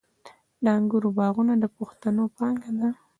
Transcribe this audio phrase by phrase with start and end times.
[0.63, 2.89] د انګورو باغونه د پښتنو پانګه ده.